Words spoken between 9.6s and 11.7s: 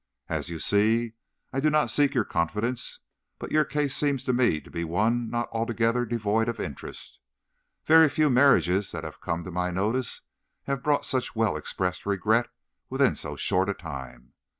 notice have brought such well